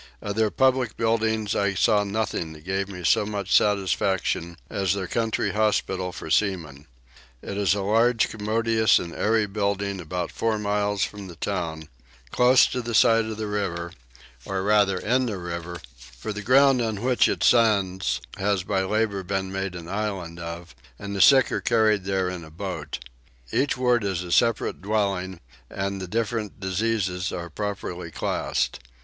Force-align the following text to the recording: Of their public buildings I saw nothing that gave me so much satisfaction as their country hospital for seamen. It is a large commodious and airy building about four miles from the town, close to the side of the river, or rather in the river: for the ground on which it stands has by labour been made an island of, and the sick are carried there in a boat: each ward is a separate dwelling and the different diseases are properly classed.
Of 0.19 0.35
their 0.35 0.49
public 0.49 0.97
buildings 0.97 1.55
I 1.55 1.75
saw 1.75 2.03
nothing 2.03 2.53
that 2.53 2.63
gave 2.65 2.87
me 2.89 3.03
so 3.03 3.23
much 3.23 3.55
satisfaction 3.55 4.57
as 4.67 4.95
their 4.95 5.05
country 5.05 5.51
hospital 5.51 6.11
for 6.11 6.31
seamen. 6.31 6.87
It 7.43 7.55
is 7.55 7.75
a 7.75 7.83
large 7.83 8.27
commodious 8.27 8.97
and 8.97 9.13
airy 9.13 9.45
building 9.45 9.99
about 10.01 10.31
four 10.31 10.57
miles 10.57 11.03
from 11.03 11.27
the 11.27 11.35
town, 11.35 11.87
close 12.31 12.65
to 12.71 12.81
the 12.81 12.95
side 12.95 13.25
of 13.25 13.37
the 13.37 13.45
river, 13.45 13.91
or 14.43 14.63
rather 14.63 14.97
in 14.97 15.27
the 15.27 15.37
river: 15.37 15.79
for 16.17 16.33
the 16.33 16.41
ground 16.41 16.81
on 16.81 17.03
which 17.03 17.27
it 17.27 17.43
stands 17.43 18.21
has 18.37 18.63
by 18.63 18.81
labour 18.81 19.21
been 19.21 19.51
made 19.51 19.75
an 19.75 19.87
island 19.87 20.39
of, 20.39 20.73
and 20.97 21.15
the 21.15 21.21
sick 21.21 21.51
are 21.51 21.61
carried 21.61 22.05
there 22.05 22.27
in 22.27 22.43
a 22.43 22.49
boat: 22.49 22.97
each 23.51 23.77
ward 23.77 24.03
is 24.03 24.23
a 24.23 24.31
separate 24.31 24.81
dwelling 24.81 25.39
and 25.69 26.01
the 26.01 26.07
different 26.07 26.59
diseases 26.59 27.31
are 27.31 27.51
properly 27.51 28.09
classed. 28.09 28.79